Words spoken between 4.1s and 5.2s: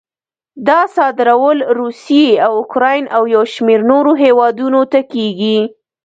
هېوادونو ته